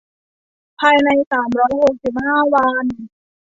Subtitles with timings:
[0.79, 2.85] ภายในสามร้อยหกสิบห้าวัน